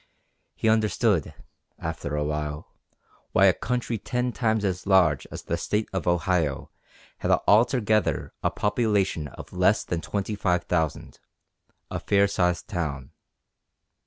[0.55, 1.35] He understood,
[1.77, 2.73] after a while,
[3.33, 6.71] why a country ten times as large as the state of Ohio
[7.19, 11.19] had altogether a population of less than twenty five thousand,
[11.91, 13.11] a fair sized town.